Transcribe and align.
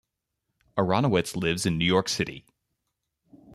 Aronowitz 0.79 1.35
lives 1.35 1.63
in 1.67 1.77
New 1.77 1.85
York 1.85 2.09
City. 2.09 2.43